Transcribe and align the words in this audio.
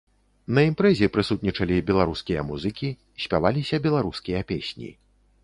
На 0.57 0.61
імпрэзе 0.69 1.09
прысутнічалі 1.17 1.77
беларускія 1.89 2.47
музыкі, 2.49 2.89
спяваліся 3.27 3.83
беларускія 3.87 4.39
песні. 4.55 4.91